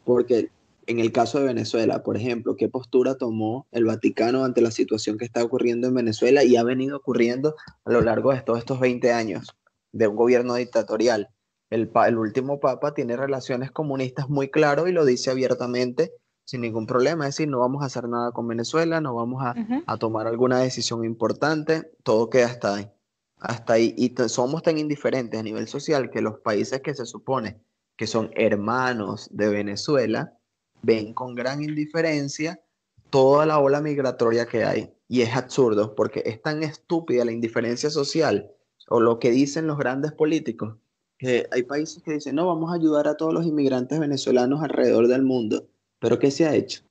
porque 0.03 0.49
en 0.85 0.99
el 0.99 1.11
caso 1.11 1.39
de 1.39 1.45
Venezuela, 1.45 2.03
por 2.03 2.17
ejemplo, 2.17 2.55
¿qué 2.55 2.67
postura 2.67 3.15
tomó 3.15 3.67
el 3.71 3.85
Vaticano 3.85 4.43
ante 4.43 4.61
la 4.61 4.71
situación 4.71 5.17
que 5.17 5.25
está 5.25 5.43
ocurriendo 5.43 5.87
en 5.87 5.95
Venezuela 5.95 6.43
y 6.43 6.57
ha 6.57 6.63
venido 6.63 6.97
ocurriendo 6.97 7.55
a 7.85 7.91
lo 7.91 8.01
largo 8.01 8.33
de 8.33 8.41
todos 8.41 8.59
estos 8.59 8.79
20 8.79 9.11
años 9.13 9.55
de 9.91 10.07
un 10.07 10.15
gobierno 10.15 10.55
dictatorial? 10.55 11.29
El, 11.69 11.89
el 12.05 12.17
último 12.17 12.59
papa 12.59 12.93
tiene 12.93 13.15
relaciones 13.15 13.71
comunistas 13.71 14.29
muy 14.29 14.49
claro 14.49 14.87
y 14.87 14.91
lo 14.91 15.05
dice 15.05 15.31
abiertamente 15.31 16.11
sin 16.45 16.61
ningún 16.61 16.85
problema, 16.85 17.25
es 17.27 17.35
decir, 17.35 17.47
no 17.47 17.59
vamos 17.59 17.83
a 17.83 17.85
hacer 17.85 18.07
nada 18.07 18.31
con 18.31 18.47
Venezuela, 18.47 19.01
no 19.01 19.15
vamos 19.15 19.43
a, 19.43 19.55
a 19.87 19.97
tomar 19.97 20.27
alguna 20.27 20.59
decisión 20.59 21.05
importante, 21.05 21.91
todo 22.03 22.29
queda 22.29 22.47
hasta 22.47 22.75
ahí. 22.75 22.91
Hasta 23.39 23.73
ahí. 23.73 23.93
Y 23.97 24.13
somos 24.29 24.63
tan 24.63 24.77
indiferentes 24.77 25.39
a 25.39 25.43
nivel 25.43 25.67
social 25.67 26.09
que 26.09 26.21
los 26.21 26.39
países 26.39 26.81
que 26.81 26.93
se 26.93 27.05
supone 27.05 27.61
que 27.95 28.07
son 28.07 28.31
hermanos 28.35 29.29
de 29.31 29.49
Venezuela, 29.49 30.37
ven 30.81 31.13
con 31.13 31.35
gran 31.35 31.63
indiferencia 31.63 32.61
toda 33.09 33.45
la 33.45 33.59
ola 33.59 33.81
migratoria 33.81 34.45
que 34.45 34.63
hay. 34.63 34.93
Y 35.07 35.21
es 35.21 35.35
absurdo 35.35 35.95
porque 35.95 36.23
es 36.25 36.41
tan 36.41 36.63
estúpida 36.63 37.25
la 37.25 37.31
indiferencia 37.31 37.89
social 37.89 38.51
o 38.89 38.99
lo 38.99 39.19
que 39.19 39.31
dicen 39.31 39.67
los 39.67 39.77
grandes 39.77 40.11
políticos, 40.11 40.77
que 41.17 41.47
hay 41.51 41.63
países 41.63 42.01
que 42.03 42.13
dicen, 42.13 42.35
no, 42.35 42.47
vamos 42.47 42.71
a 42.71 42.75
ayudar 42.75 43.07
a 43.07 43.15
todos 43.15 43.33
los 43.33 43.45
inmigrantes 43.45 43.99
venezolanos 43.99 44.61
alrededor 44.61 45.07
del 45.07 45.23
mundo. 45.23 45.67
Pero 46.03 46.19
¿qué 46.19 46.29
se 46.29 46.45
ha 46.45 46.53
hecho? 46.53 46.81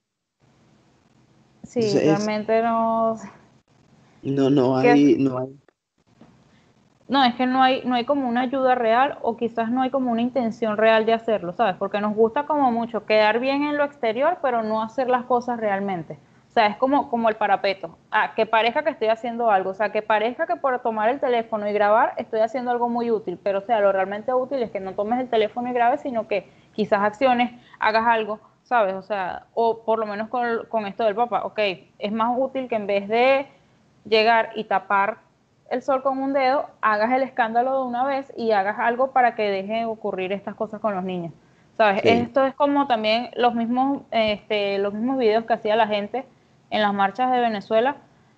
Sí, 1.65 1.83
realmente 2.03 2.63
no... 2.63 3.15
No, 4.23 4.49
no 4.49 4.79
hay, 4.79 5.17
no 5.19 5.37
hay 5.37 5.49
no, 7.09 7.23
es 7.23 7.35
que 7.35 7.45
no 7.45 7.63
hay, 7.63 7.83
no 7.85 7.95
hay 7.95 8.07
como 8.07 8.27
una 8.27 8.41
ayuda 8.41 8.75
real 8.75 9.19
o 9.21 9.37
quizás 9.37 9.71
no 9.71 9.83
hay 9.83 9.91
como 9.91 10.11
una 10.11 10.23
intención 10.23 10.79
real 10.79 11.05
de 11.05 11.13
hacerlo, 11.13 11.53
¿sabes? 11.53 11.77
Porque 11.77 12.01
nos 12.01 12.15
gusta 12.15 12.47
como 12.47 12.73
mucho 12.73 13.05
quedar 13.05 13.39
bien 13.39 13.65
en 13.65 13.77
lo 13.77 13.85
exterior, 13.85 14.39
pero 14.41 14.63
no 14.63 14.83
hacer 14.83 15.11
las 15.11 15.25
cosas 15.25 15.61
realmente. 15.61 16.15
O 16.49 16.53
sea, 16.53 16.69
es 16.69 16.79
como, 16.79 17.11
como 17.11 17.29
el 17.29 17.37
parapeto. 17.37 17.99
Ah, 18.11 18.33
que 18.35 18.47
parezca 18.47 18.83
que 18.83 18.91
estoy 18.91 19.09
haciendo 19.09 19.51
algo. 19.51 19.71
O 19.71 19.75
sea, 19.75 19.93
que 19.93 20.01
parezca 20.01 20.47
que 20.47 20.57
por 20.57 20.79
tomar 20.79 21.11
el 21.11 21.21
teléfono 21.21 21.69
y 21.69 21.75
grabar 21.75 22.15
estoy 22.17 22.41
haciendo 22.41 22.71
algo 22.71 22.89
muy 22.89 23.11
útil. 23.11 23.39
Pero, 23.43 23.59
o 23.59 23.63
sea, 23.63 23.81
lo 23.81 23.93
realmente 23.93 24.33
útil 24.33 24.63
es 24.63 24.71
que 24.71 24.81
no 24.81 24.95
tomes 24.95 25.21
el 25.21 25.29
teléfono 25.29 25.69
y 25.69 25.75
grabes, 25.75 26.01
sino 26.01 26.29
que 26.29 26.49
quizás 26.73 27.01
acciones, 27.01 27.53
hagas 27.79 28.07
algo, 28.07 28.41
¿sabes? 28.65 28.95
O 28.95 29.03
sea, 29.03 29.47
o 29.55 29.83
por 29.85 29.99
lo 29.99 30.07
menos 30.07 30.29
con, 30.29 30.67
con 30.69 30.87
esto 30.87 31.05
del 31.05 31.15
papá. 31.15 31.45
Ok, 31.45 31.59
es 31.99 32.13
más 32.13 32.37
útil 32.39 32.69
que 32.69 32.77
en 32.77 32.87
vez 32.87 33.09
de 33.09 33.47
llegar 34.05 34.51
y 34.55 34.65
tapar 34.65 35.19
el 35.71 35.83
sol 35.83 36.03
con 36.03 36.19
un 36.19 36.35
dedo, 36.35 36.67
hagas 36.83 37.13
el 37.13 37.23
escándalo 37.23 37.79
de 37.79 37.89
una 37.89 38.05
vez 38.05 38.31
y 38.37 38.53
hagas 38.53 38.79
algo 38.79 39.13
para 39.13 39.35
que 39.35 39.51
deje 39.51 39.87
ocurrir 39.87 40.31
estas 40.33 40.55
cosas 40.55 40.81
con 40.81 40.95
los 40.95 41.03
niños. 41.03 41.33
¿Sabes? 41.79 42.05
Esto 42.05 42.45
es 42.45 42.55
como 42.55 42.87
también 42.87 43.31
los 43.35 43.55
mismos, 43.55 44.03
este, 44.11 44.79
los 44.79 44.93
mismos 44.93 45.17
videos 45.17 45.45
que 45.47 45.55
hacía 45.55 45.75
la 45.75 45.87
gente 45.87 46.27
en 46.69 46.83
las 46.83 46.93
marchas 46.93 47.33
de 47.33 47.41
Venezuela, 47.41 47.97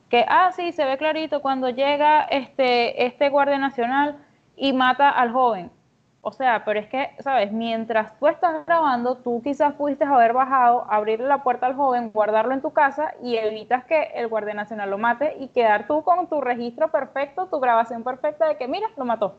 que, 0.08 0.24
ah, 0.28 0.52
sí, 0.54 0.70
se 0.70 0.84
ve 0.84 0.96
clarito 0.96 1.42
cuando 1.42 1.70
llega 1.70 2.22
este, 2.22 3.04
este 3.04 3.30
guardia 3.30 3.58
nacional 3.58 4.16
y 4.56 4.72
mata 4.72 5.10
al 5.10 5.32
joven. 5.32 5.70
O 6.26 6.32
sea, 6.32 6.64
pero 6.64 6.80
es 6.80 6.88
que, 6.88 7.10
¿sabes? 7.22 7.52
Mientras 7.52 8.18
tú 8.18 8.28
estás 8.28 8.64
grabando, 8.64 9.18
tú 9.18 9.42
quizás 9.44 9.74
pudiste 9.74 10.04
haber 10.04 10.32
bajado, 10.32 10.86
abrirle 10.90 11.26
la 11.26 11.42
puerta 11.42 11.66
al 11.66 11.76
joven, 11.76 12.12
guardarlo 12.12 12.54
en 12.54 12.62
tu 12.62 12.72
casa 12.72 13.12
y 13.22 13.36
evitas 13.36 13.84
que 13.84 14.04
el 14.14 14.28
Guardia 14.28 14.54
Nacional 14.54 14.88
lo 14.88 14.96
mate 14.96 15.36
y 15.38 15.48
quedar 15.48 15.86
tú 15.86 16.02
con 16.02 16.26
tu 16.30 16.40
registro 16.40 16.90
perfecto, 16.90 17.46
tu 17.50 17.60
grabación 17.60 18.02
perfecta 18.02 18.48
de 18.48 18.56
que, 18.56 18.66
mira, 18.66 18.88
lo 18.96 19.04
mató. 19.04 19.36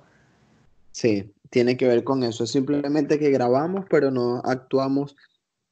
Sí, 0.91 1.33
tiene 1.49 1.75
que 1.75 1.87
ver 1.87 2.03
con 2.03 2.21
eso. 2.21 2.43
Es 2.43 2.51
simplemente 2.51 3.17
que 3.17 3.31
grabamos, 3.31 3.85
pero 3.89 4.11
no 4.11 4.43
actuamos 4.45 5.15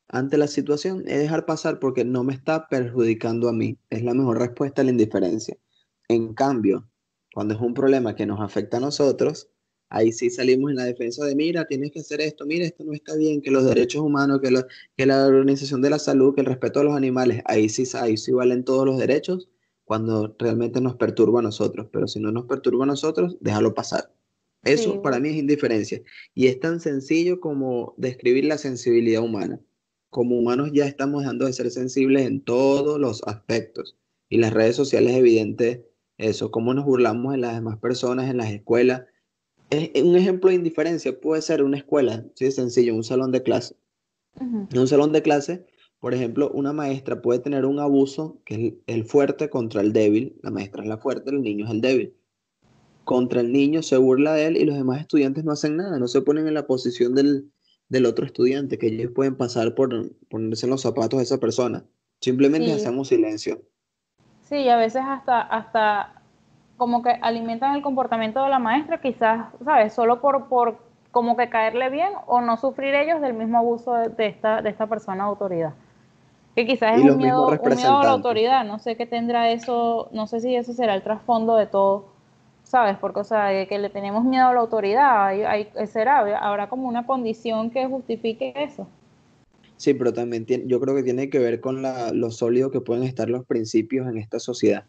ante 0.08 0.39
la 0.39 0.48
situación. 0.48 1.03
Es 1.05 1.20
dejar 1.20 1.46
pasar 1.46 1.77
porque 1.77 2.03
no 2.03 2.24
me 2.24 2.34
está 2.34 2.67
perjudicando 2.70 3.50
a 3.50 3.53
mí. 3.53 3.77
Es 3.91 4.01
la 4.01 4.15
mejor 4.15 4.39
respuesta 4.39 4.82
a 4.82 4.86
la 4.86 4.91
indiferencia. 4.91 5.55
En 6.08 6.34
cambio, 6.34 6.86
cuando 7.36 7.53
es 7.53 7.62
un 7.62 7.75
problema 7.75 8.15
que 8.15 8.25
nos 8.25 8.41
afecta 8.41 8.77
a 8.77 8.79
nosotros, 8.79 9.53
ahí 9.94 10.12
sí 10.12 10.30
salimos 10.30 10.72
en 10.72 10.78
la 10.78 10.86
defensa 10.86 11.24
de, 11.26 11.36
mira, 11.36 11.66
tienes 11.66 11.92
que 11.92 12.00
hacer 12.00 12.20
esto, 12.20 12.46
mira, 12.46 12.66
esto 12.66 12.84
no 12.84 12.94
está 12.94 13.16
bien, 13.16 13.42
que 13.42 13.52
los 13.52 13.64
derechos 13.64 14.02
humanos, 14.02 14.42
que, 14.42 14.50
que 14.98 15.06
la 15.06 15.28
organización 15.28 15.82
de 15.82 15.90
la 15.90 16.00
salud, 16.00 16.36
que 16.36 16.42
el 16.42 16.48
respeto 16.48 16.80
a 16.80 16.84
los 16.84 16.96
animales, 16.96 17.42
ahí 17.46 17.70
sí, 17.70 17.84
ahí 17.96 18.18
sí 18.18 18.32
valen 18.32 18.64
todos 18.64 18.86
los 18.86 18.98
derechos 18.98 19.50
cuando 19.86 20.36
realmente 20.40 20.82
nos 20.82 20.96
perturba 20.96 21.40
a 21.40 21.44
nosotros, 21.44 21.88
pero 21.92 22.08
si 22.08 22.20
no 22.20 22.32
nos 22.32 22.46
perturba 22.46 22.84
a 22.84 22.88
nosotros, 22.88 23.38
déjalo 23.40 23.74
pasar. 23.74 24.12
Eso 24.64 25.02
para 25.02 25.20
mí 25.20 25.30
es 25.30 25.36
indiferencia. 25.36 26.02
Y 26.34 26.48
es 26.48 26.60
tan 26.60 26.80
sencillo 26.80 27.40
como 27.40 27.94
describir 27.98 28.46
la 28.46 28.58
sensibilidad 28.58 29.22
humana. 29.22 29.60
Como 30.10 30.40
humanos 30.40 30.72
ya 30.74 30.86
estamos 30.86 31.22
dejando 31.22 31.46
de 31.46 31.54
ser 31.54 31.70
sensibles 31.70 32.26
en 32.26 32.42
todos 32.42 33.00
los 33.00 33.22
aspectos. 33.28 33.98
Y 34.30 34.38
las 34.38 34.54
redes 34.54 34.78
sociales 34.78 35.16
evidente 35.16 35.86
eso, 36.18 36.52
cómo 36.52 36.74
nos 36.74 36.86
burlamos 36.86 37.34
en 37.34 37.42
las 37.42 37.56
demás 37.56 37.78
personas, 37.80 38.30
en 38.30 38.38
las 38.38 38.52
escuelas, 38.52 39.04
un 40.03 40.15
ejemplo 40.15 40.50
de 40.50 40.56
indiferencia 40.56 41.20
puede 41.20 41.42
ser 41.42 41.63
una 41.63 41.77
escuela, 41.77 42.25
sí, 42.36 42.46
es 42.46 42.56
sencillo, 42.56 42.96
un 42.96 43.03
salón 43.03 43.32
de 43.32 43.44
clase. 43.44 43.75
En 44.39 44.80
un 44.80 44.88
salón 44.88 45.12
de 45.12 45.22
clase, 45.22 45.65
por 46.00 46.13
ejemplo, 46.13 46.51
una 46.53 46.74
maestra 46.74 47.22
puede 47.22 47.39
tener 47.39 47.65
un 47.65 47.80
abuso 47.80 48.38
que 48.44 48.68
es 48.68 48.74
el 48.88 49.06
fuerte 49.06 49.50
contra 49.50 49.80
el 49.80 49.94
débil. 49.94 50.38
La 50.44 50.51
maestra 50.51 50.84
es 50.84 50.89
la 50.89 50.98
fuerte, 50.98 51.30
el 51.30 51.42
niño 51.42 51.63
es 51.63 51.72
el 51.72 51.80
débil. 51.80 52.13
Contra 53.06 53.42
el 53.42 53.53
niño 53.53 53.82
se 53.84 53.96
burla 53.96 54.34
de 54.34 54.48
él 54.48 54.58
y 54.58 54.65
los 54.65 54.75
demás 54.75 55.00
estudiantes 55.00 55.46
no 55.46 55.53
hacen 55.53 55.77
nada, 55.77 56.00
no 56.00 56.08
se 56.08 56.22
ponen 56.22 56.48
en 56.48 56.56
la 56.56 56.68
posición 56.68 57.15
del, 57.15 58.06
otro 58.06 58.25
estudiante, 58.25 58.77
que 58.77 58.88
ellos 58.88 59.12
pueden 59.15 59.38
pasar 59.38 59.75
por 59.75 60.12
ponerse 60.30 60.65
en 60.65 60.72
los 60.72 60.82
zapatos 60.82 61.20
de 61.20 61.24
esa 61.24 61.39
persona. 61.39 61.86
Simplemente 62.20 62.74
hacemos 62.74 63.10
silencio. 63.10 63.62
Sí, 64.42 64.68
a 64.68 64.75
veces 64.75 65.03
hasta, 65.06 65.42
hasta 65.42 66.23
como 66.84 67.02
que 67.02 67.12
alimentan 67.22 67.75
el 67.75 67.82
comportamiento 67.82 68.44
de 68.44 68.50
la 68.50 68.60
maestra, 68.60 69.00
quizás, 69.00 69.48
¿sabes? 69.63 69.94
Solo 69.94 70.20
por, 70.20 70.50
por 70.50 70.75
como 71.12 71.38
que 71.38 71.48
caerle 71.48 71.90
bien 71.90 72.12
o 72.28 72.42
no 72.42 72.58
sufrir 72.58 72.94
ellos 72.94 73.22
del 73.22 73.34
mismo 73.36 73.58
abuso 73.58 73.94
de, 73.94 74.28
esta, 74.28 74.62
de 74.62 74.70
esta 74.70 74.88
persona 74.88 75.24
de 75.24 75.30
autoridad. 75.30 75.74
Que 76.58 76.66
quizás 76.66 77.00
es 77.00 77.10
un 77.10 77.16
miedo, 77.16 77.48
un 77.48 77.75
miedo 77.75 78.00
a 78.00 78.04
la 78.04 78.10
autoridad, 78.10 78.66
no 78.66 78.80
sé 78.80 78.98
qué 78.98 79.06
tendrá 79.06 79.50
eso, 79.50 80.10
no 80.12 80.28
sé 80.28 80.42
si 80.42 80.58
ese 80.58 80.74
será 80.74 80.94
el 80.94 81.04
trasfondo 81.04 81.56
de 81.56 81.68
todo, 81.68 82.08
¿sabes? 82.63 82.98
Porque, 82.98 83.22
o 83.22 83.24
sea, 83.24 83.66
que 83.66 83.80
le 83.80 83.90
tenemos 83.90 84.25
miedo 84.25 84.48
a 84.48 84.54
la 84.54 84.60
autoridad, 84.60 85.28
hay, 85.28 85.70
será, 85.88 86.20
habrá 86.46 86.68
como 86.68 86.90
una 86.90 87.06
condición 87.06 87.70
que 87.70 87.88
justifique 87.88 88.52
eso. 88.58 88.90
Sí, 89.78 89.94
pero 89.94 90.12
también 90.12 90.46
tiene, 90.46 90.66
yo 90.68 90.82
creo 90.82 90.96
que 90.96 91.04
tiene 91.04 91.30
que 91.30 91.40
ver 91.40 91.62
con 91.62 91.82
la, 91.82 92.12
lo 92.12 92.30
sólido 92.30 92.72
que 92.72 92.82
pueden 92.82 93.04
estar 93.04 93.30
los 93.30 93.46
principios 93.46 94.06
en 94.10 94.18
esta 94.18 94.38
sociedad. 94.38 94.84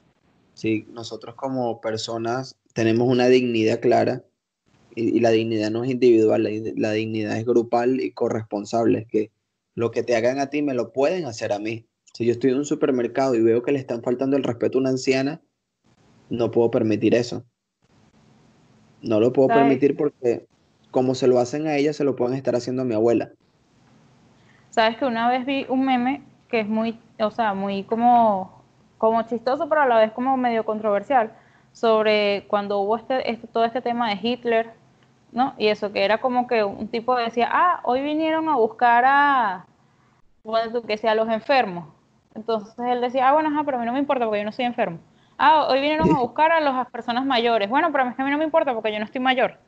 ¿Sí? 0.54 0.87
Nosotros 0.90 1.34
como 1.34 1.80
personas 1.80 2.56
tenemos 2.73 3.08
una 3.08 3.28
dignidad 3.28 3.80
clara 3.80 4.23
y, 4.94 5.20
la 5.20 5.30
dignidad 5.30 5.70
no 5.70 5.84
es 5.84 5.90
individual, 5.90 6.49
la, 6.76 6.92
dignidad 6.92 7.37
es 7.37 7.44
grupal 7.44 8.00
y 8.00 8.12
corresponsable, 8.12 9.00
es 9.00 9.06
que 9.08 9.30
lo 9.75 9.90
que 9.90 10.02
te 10.02 10.14
hagan 10.14 10.38
a 10.38 10.50
ti 10.50 10.62
me 10.62 10.75
lo 10.75 10.92
pueden 10.92 11.26
hacer 11.26 11.52
a 11.52 11.58
mí. 11.58 11.87
Si 12.12 12.25
yo 12.25 12.32
estoy 12.32 12.50
en 12.50 12.58
un 12.58 12.64
supermercado 12.64 13.34
y 13.34 13.42
veo 13.42 13.62
que 13.62 13.73
le 13.73 13.80
están 13.80 14.02
faltando 14.02 14.37
el 14.37 14.44
respeto 14.44 14.78
a 14.78 14.82
una 14.82 14.90
anciana, 14.90 15.42
no 16.30 16.52
puedo 16.52 16.70
permitir 16.70 17.14
eso. 17.14 17.44
No 19.02 19.18
lo 19.18 19.32
puedo 19.32 19.49
permitir 19.49 19.96
porque 19.96 20.46
como 20.92 21.16
se 21.16 21.26
lo 21.26 21.40
hacen 21.40 21.66
a 21.66 21.76
ella, 21.76 21.92
se 21.92 22.04
lo 22.04 22.14
pueden 22.14 22.37
estar 22.37 22.54
haciendo 22.54 22.82
a 22.82 22.84
mi 22.84 22.94
abuela. 22.94 23.32
Sabes 24.70 24.96
que 24.96 25.04
una 25.04 25.28
vez 25.28 25.44
vi 25.44 25.66
un 25.68 25.84
meme 25.84 26.23
que 26.49 26.61
es 26.61 26.68
muy, 26.68 26.99
o 27.18 27.32
sea, 27.32 27.52
muy 27.52 27.82
como 27.82 28.53
como 28.98 29.22
chistoso, 29.22 29.68
pero 29.68 29.82
a 29.82 29.86
la 29.86 29.98
vez 29.98 30.12
como 30.12 30.36
medio 30.36 30.64
controversial, 30.64 31.32
sobre 31.72 32.46
cuando 32.48 32.78
hubo 32.78 32.96
este, 32.96 33.30
este, 33.30 33.46
todo 33.48 33.64
este 33.64 33.80
tema 33.80 34.08
de 34.08 34.18
Hitler, 34.22 34.72
¿no? 35.32 35.54
Y 35.58 35.68
eso, 35.68 35.92
que 35.92 36.04
era 36.04 36.18
como 36.20 36.46
que 36.46 36.62
un 36.62 36.88
tipo 36.88 37.16
decía, 37.16 37.48
ah, 37.50 37.80
hoy 37.84 38.02
vinieron 38.02 38.48
a 38.48 38.56
buscar 38.56 39.04
a, 39.04 39.66
bueno, 40.44 40.82
que 40.82 40.96
sea, 40.96 41.12
a 41.12 41.14
los 41.14 41.28
enfermos. 41.28 41.88
Entonces 42.34 42.74
él 42.78 43.00
decía, 43.00 43.28
ah, 43.28 43.32
bueno, 43.32 43.48
ajá, 43.48 43.64
pero 43.64 43.76
a 43.76 43.80
mí 43.80 43.86
no 43.86 43.92
me 43.92 43.98
importa 43.98 44.24
porque 44.24 44.40
yo 44.40 44.44
no 44.44 44.52
soy 44.52 44.64
enfermo. 44.64 44.98
Ah, 45.36 45.66
hoy 45.68 45.80
vinieron 45.80 46.10
a 46.12 46.18
buscar 46.20 46.52
a 46.52 46.60
las 46.60 46.88
personas 46.90 47.24
mayores. 47.24 47.68
Bueno, 47.68 47.90
pero 47.92 48.04
a 48.04 48.24
mí 48.24 48.30
no 48.30 48.38
me 48.38 48.44
importa 48.44 48.72
porque 48.74 48.92
yo 48.92 48.98
no 48.98 49.04
estoy 49.04 49.20
mayor. 49.20 49.58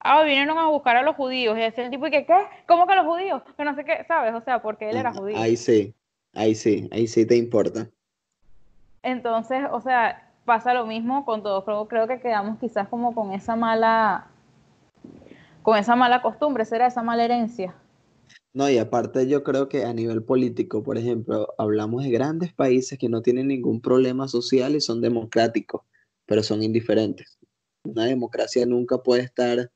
Ah, 0.00 0.20
hoy 0.20 0.26
vinieron 0.26 0.56
a 0.58 0.68
buscar 0.68 0.96
a 0.96 1.02
los 1.02 1.16
judíos. 1.16 1.56
Y 1.56 1.60
decía 1.60 1.84
el 1.84 1.90
tipo, 1.90 2.06
¿y 2.06 2.10
qué? 2.10 2.24
¿Qué? 2.24 2.38
¿Cómo 2.66 2.86
que 2.86 2.94
los 2.94 3.04
judíos? 3.04 3.42
Que 3.56 3.64
no 3.64 3.74
sé 3.74 3.84
qué, 3.84 4.04
¿sabes? 4.06 4.34
O 4.34 4.40
sea, 4.40 4.62
porque 4.62 4.90
él 4.90 4.96
era 4.96 5.12
judío. 5.12 5.36
Ahí 5.38 5.56
sí, 5.56 5.94
ahí 6.34 6.54
sí, 6.54 6.88
ahí 6.92 7.06
sí 7.08 7.26
te 7.26 7.36
importa. 7.36 7.88
Entonces, 9.08 9.64
o 9.72 9.80
sea, 9.80 10.34
pasa 10.44 10.74
lo 10.74 10.84
mismo 10.84 11.24
con 11.24 11.42
todos. 11.42 11.64
Creo, 11.64 11.88
creo 11.88 12.06
que 12.06 12.20
quedamos 12.20 12.58
quizás 12.58 12.88
como 12.88 13.14
con 13.14 13.32
esa 13.32 13.56
mala, 13.56 14.26
con 15.62 15.78
esa 15.78 15.96
mala 15.96 16.20
costumbre, 16.20 16.66
será 16.66 16.88
esa 16.88 17.02
mala 17.02 17.24
herencia. 17.24 17.74
No, 18.52 18.68
y 18.68 18.76
aparte 18.76 19.26
yo 19.26 19.42
creo 19.44 19.70
que 19.70 19.84
a 19.84 19.94
nivel 19.94 20.22
político, 20.22 20.82
por 20.82 20.98
ejemplo, 20.98 21.54
hablamos 21.56 22.04
de 22.04 22.10
grandes 22.10 22.52
países 22.52 22.98
que 22.98 23.08
no 23.08 23.22
tienen 23.22 23.48
ningún 23.48 23.80
problema 23.80 24.28
social 24.28 24.74
y 24.74 24.82
son 24.82 25.00
democráticos, 25.00 25.82
pero 26.26 26.42
son 26.42 26.62
indiferentes. 26.62 27.38
Una 27.84 28.04
democracia 28.04 28.66
nunca 28.66 28.98
puede 28.98 29.22
estar 29.22 29.70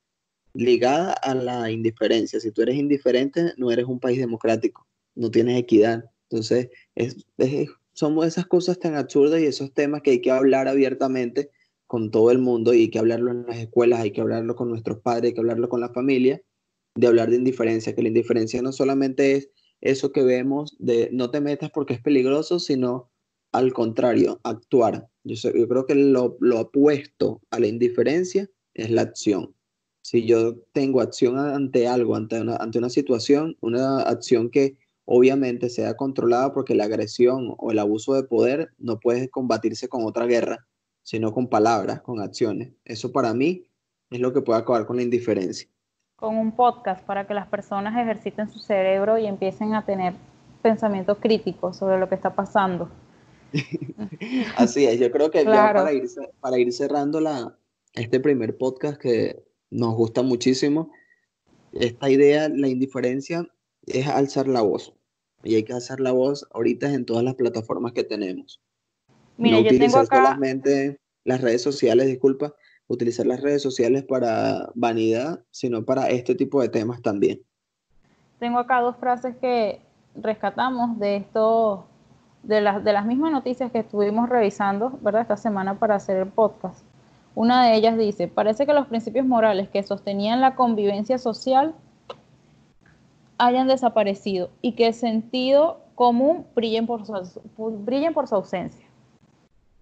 ligada 0.53 1.15
a 1.15 1.35
la 1.35 1.71
indiferencia. 1.71 2.39
Si 2.39 2.51
tú 2.51 2.61
eres 2.61 2.77
indiferente, 2.77 3.55
no 3.57 3.71
eres 3.71 3.87
un 3.87 3.99
país 3.99 4.19
democrático, 4.19 4.87
no 5.15 5.31
tienes 5.31 5.59
equidad. 5.59 6.05
Entonces, 6.29 6.69
es, 6.95 7.25
es 7.39 7.71
somos 7.93 8.27
esas 8.27 8.47
cosas 8.47 8.79
tan 8.79 8.97
absurdas 8.97 9.41
y 9.41 9.47
esos 9.47 9.73
temas 9.73 10.03
que 10.03 10.13
hay 10.13 10.21
que 10.21 10.31
hablar 10.31 10.69
abiertamente 10.69 11.51
con 11.87 12.11
todo 12.11 12.31
el 12.31 12.39
mundo 12.39 12.73
y 12.73 12.83
hay 12.83 12.91
que 12.91 12.99
hablarlo 12.99 13.31
en 13.31 13.47
las 13.47 13.59
escuelas, 13.59 14.01
hay 14.01 14.13
que 14.13 14.21
hablarlo 14.21 14.57
con 14.57 14.71
nuestros 14.71 15.01
padres, 15.01 15.29
hay 15.29 15.35
que 15.35 15.41
hablarlo 15.41 15.69
con 15.69 15.81
la 15.81 15.91
familia, 15.91 16.43
de 16.95 17.07
hablar 17.07 17.31
de 17.31 17.37
indiferencia, 17.37 17.95
que 17.95 18.03
la 18.03 18.09
indiferencia 18.09 18.63
no 18.63 18.73
solamente 18.73 19.37
es 19.37 19.51
eso 19.81 20.13
que 20.13 20.23
vemos 20.23 20.77
de 20.79 21.11
no 21.13 21.31
te 21.31 21.41
metas 21.41 21.71
porque 21.71 21.95
es 21.95 22.01
peligroso, 22.01 22.59
sino 22.59 23.11
al 23.53 23.73
contrario, 23.75 24.41
actuar. 24.45 25.09
Yo, 25.25 25.35
yo 25.53 25.69
creo 25.69 25.87
que 25.87 25.95
lo, 25.95 26.37
lo 26.41 26.61
opuesto 26.61 27.43
a 27.51 27.61
la 27.61 27.67
indiferencia 27.67 28.49
es 28.75 28.91
la 28.91 29.03
acción. 29.03 29.55
Si 30.03 30.25
yo 30.25 30.57
tengo 30.73 31.01
acción 31.01 31.39
ante 31.39 31.87
algo, 31.87 32.17
ante 32.17 32.41
una, 32.41 32.57
ante 32.57 32.79
una 32.79 32.91
situación, 32.91 33.57
una 33.61 34.01
acción 34.01 34.51
que 34.51 34.79
obviamente 35.05 35.69
sea 35.69 35.95
controlada 35.95 36.53
porque 36.53 36.75
la 36.75 36.85
agresión 36.85 37.55
o 37.59 37.71
el 37.71 37.79
abuso 37.79 38.15
de 38.15 38.23
poder 38.23 38.71
no 38.79 39.01
puede 39.01 39.29
combatirse 39.29 39.89
con 39.89 40.05
otra 40.05 40.27
guerra, 40.27 40.67
sino 41.03 41.33
con 41.33 41.49
palabras, 41.49 42.01
con 42.03 42.21
acciones. 42.21 42.73
Eso 42.85 43.13
para 43.13 43.35
mí 43.35 43.67
es 44.11 44.21
lo 44.21 44.33
que 44.33 44.43
puede 44.43 44.61
acabar 44.61 44.87
con 44.87 44.97
la 44.97 45.03
indiferencia. 45.03 45.69
Con 46.17 46.37
un 46.37 46.53
podcast 46.53 47.05
para 47.05 47.27
que 47.27 47.35
las 47.35 47.49
personas 47.49 48.01
ejerciten 48.01 48.49
su 48.49 48.61
cerebro 48.61 49.19
y 49.19 49.27
empiecen 49.27 49.75
a 49.75 49.85
tener 49.85 50.15
pensamientos 50.63 51.19
críticos 51.19 51.77
sobre 51.77 51.99
lo 51.99 52.09
que 52.09 52.15
está 52.15 52.35
pasando. 52.35 52.89
Así 54.57 54.87
es, 54.87 54.99
yo 54.99 55.11
creo 55.11 55.31
que 55.31 55.45
ya 55.45 55.73
para 55.75 55.93
ir, 55.93 56.09
para 56.41 56.59
ir 56.59 56.73
cerrando 56.73 57.21
la, 57.21 57.57
este 57.95 58.21
primer 58.21 58.57
podcast 58.57 59.01
que 59.01 59.43
nos 59.71 59.95
gusta 59.95 60.23
muchísimo, 60.23 60.91
esta 61.73 62.09
idea, 62.09 62.49
la 62.49 62.69
indiferencia, 62.69 63.47
es 63.87 64.07
alzar 64.07 64.49
la 64.49 64.63
voz. 64.63 64.95
Y 65.43 65.57
hay 65.57 65.65
que 65.65 65.73
alzar 65.73 66.01
la 66.01 66.13
voz 66.13 66.47
ahorita 66.53 66.93
en 66.93 67.05
todas 67.05 67.25
las 67.25 67.35
plataformas 67.35 67.93
que 67.93 68.05
tenemos. 68.05 68.61
no 69.37 69.61
utilizar 69.61 70.07
solamente 70.07 71.01
las 71.25 71.41
redes 71.41 71.63
sociales, 71.63 72.07
disculpa, 72.07 72.55
utilizar 72.87 73.27
las 73.27 73.41
redes 73.41 73.63
sociales 73.63 74.05
para 74.05 74.71
vanidad, 74.75 75.45
sino 75.51 75.85
para 75.85 76.09
este 76.09 76.35
tipo 76.35 76.61
de 76.61 76.69
temas 76.69 77.03
también. 77.03 77.43
Tengo 78.39 78.59
acá 78.59 78.81
dos 78.81 78.97
frases 78.97 79.37
que 79.37 79.81
rescatamos 80.15 80.99
de 80.99 81.17
esto, 81.17 81.87
de 82.43 82.61
las, 82.61 82.85
de 82.85 82.93
las 82.93 83.07
mismas 83.07 83.33
noticias 83.33 83.73
que 83.73 83.81
estuvimos 83.81 84.29
revisando, 84.29 84.99
¿verdad? 85.01 85.23
Esta 85.23 85.37
semana 85.37 85.79
para 85.79 85.97
hacer 85.97 86.17
el 86.19 86.29
podcast. 86.29 86.85
Una 87.35 87.65
de 87.65 87.77
ellas 87.77 87.97
dice, 87.97 88.29
parece 88.29 88.67
que 88.67 88.75
los 88.75 88.89
principios 88.89 89.27
morales 89.27 89.69
que 89.71 89.83
sostenían 89.83 90.41
la 90.41 90.55
convivencia 90.55 91.19
social 91.19 91.75
hayan 93.43 93.67
desaparecido 93.67 94.51
y 94.63 94.73
que 94.73 94.89
el 94.89 94.95
sentido 94.95 95.81
común 95.97 96.47
brillen 96.55 96.87
por 96.87 97.05
su, 97.05 97.13
brillen 97.85 98.15
por 98.15 98.29
su 98.29 98.37
ausencia. 98.37 98.87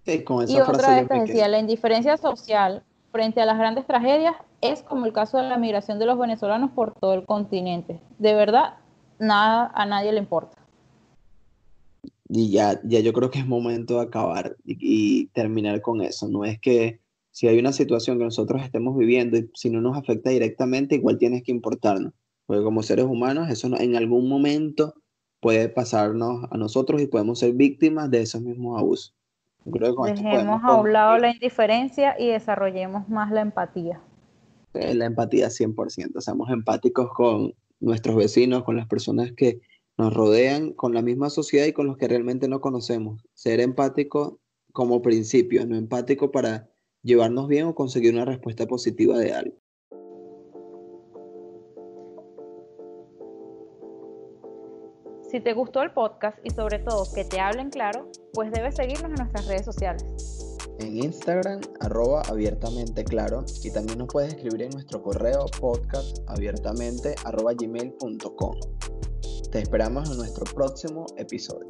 y 0.05 0.59
otra 0.59 0.95
vez 0.95 1.07
te 1.07 1.19
decía, 1.19 1.47
la 1.47 1.59
indiferencia 1.59 2.17
social 2.17 2.83
frente 3.11 3.39
a 3.39 3.45
las 3.45 3.59
grandes 3.59 3.85
tragedias 3.85 4.35
es 4.61 4.81
como 4.81 5.05
el 5.05 5.13
caso 5.13 5.37
de 5.37 5.43
la 5.43 5.57
migración 5.57 5.99
de 5.99 6.07
los 6.07 6.17
venezolanos 6.17 6.71
por 6.71 6.95
todo 6.95 7.13
el 7.13 7.25
continente. 7.25 7.99
De 8.17 8.33
verdad, 8.33 8.77
nada 9.19 9.71
a 9.75 9.85
nadie 9.85 10.11
le 10.11 10.19
importa. 10.19 10.57
Y 12.29 12.49
ya, 12.49 12.79
ya 12.83 12.99
yo 13.01 13.13
creo 13.13 13.29
que 13.29 13.39
es 13.39 13.45
momento 13.45 13.99
de 13.99 14.05
acabar 14.07 14.55
y, 14.65 15.27
terminar 15.27 15.81
con 15.81 16.01
eso. 16.01 16.27
No 16.27 16.45
es 16.45 16.59
que 16.59 16.99
si 17.29 17.47
hay 17.47 17.59
una 17.59 17.73
situación 17.73 18.17
que 18.17 18.23
nosotros 18.23 18.63
estemos 18.63 18.97
viviendo 18.97 19.37
y 19.37 19.51
si 19.53 19.69
no 19.69 19.81
nos 19.81 19.97
afecta 19.97 20.31
directamente, 20.31 20.95
igual 20.95 21.19
tienes 21.19 21.43
que 21.43 21.51
importarnos. 21.51 22.13
Porque 22.51 22.65
como 22.65 22.83
seres 22.83 23.05
humanos, 23.05 23.49
eso 23.49 23.69
en 23.79 23.95
algún 23.95 24.27
momento 24.27 24.93
puede 25.39 25.69
pasarnos 25.69 26.43
a 26.51 26.57
nosotros 26.57 27.01
y 27.01 27.07
podemos 27.07 27.39
ser 27.39 27.53
víctimas 27.53 28.11
de 28.11 28.23
esos 28.23 28.41
mismos 28.41 28.77
abusos. 28.77 29.15
Dejemos 29.63 30.61
a 30.61 30.75
un 30.75 30.91
lado 30.91 31.17
la 31.17 31.31
indiferencia 31.31 32.13
y 32.19 32.27
desarrollemos 32.27 33.07
más 33.07 33.31
la 33.31 33.39
empatía. 33.39 34.01
La 34.73 35.05
empatía 35.05 35.47
100%. 35.47 36.19
Seamos 36.19 36.49
empáticos 36.49 37.13
con 37.13 37.53
nuestros 37.79 38.17
vecinos, 38.17 38.65
con 38.65 38.75
las 38.75 38.87
personas 38.87 39.31
que 39.31 39.61
nos 39.97 40.13
rodean, 40.13 40.73
con 40.73 40.93
la 40.93 41.01
misma 41.01 41.29
sociedad 41.29 41.67
y 41.67 41.71
con 41.71 41.87
los 41.87 41.95
que 41.95 42.09
realmente 42.09 42.49
no 42.49 42.59
conocemos. 42.59 43.23
Ser 43.33 43.61
empático 43.61 44.41
como 44.73 45.01
principio, 45.01 45.65
no 45.65 45.77
empático 45.77 46.31
para 46.31 46.67
llevarnos 47.01 47.47
bien 47.47 47.67
o 47.67 47.75
conseguir 47.75 48.13
una 48.13 48.25
respuesta 48.25 48.67
positiva 48.67 49.17
de 49.17 49.31
algo. 49.31 49.61
Si 55.31 55.39
te 55.39 55.53
gustó 55.53 55.81
el 55.81 55.91
podcast 55.91 56.37
y 56.43 56.49
sobre 56.49 56.79
todo 56.79 57.05
que 57.15 57.23
te 57.23 57.39
hablen 57.39 57.69
claro, 57.69 58.11
pues 58.33 58.51
debes 58.51 58.75
seguirnos 58.75 59.11
en 59.11 59.15
nuestras 59.15 59.47
redes 59.47 59.63
sociales. 59.63 60.57
En 60.79 60.97
Instagram, 60.97 61.61
arroba 61.79 62.21
abiertamente 62.27 63.05
claro, 63.05 63.45
y 63.63 63.71
también 63.71 63.99
nos 63.99 64.09
puedes 64.09 64.33
escribir 64.33 64.63
en 64.63 64.71
nuestro 64.71 65.01
correo 65.01 65.45
podcast 65.61 66.17
arroba 66.27 67.53
gmail.com. 67.53 68.55
Te 69.49 69.59
esperamos 69.59 70.11
en 70.11 70.17
nuestro 70.17 70.43
próximo 70.53 71.05
episodio. 71.15 71.65